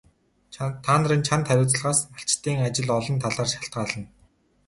Та 0.85 0.91
нарын 0.99 1.21
чанд 1.27 1.43
хариуцлагаас 1.47 1.99
малчдын 2.13 2.57
ажил 2.67 2.89
олон 2.97 3.17
талаар 3.23 3.49
шалтгаална. 3.51 4.05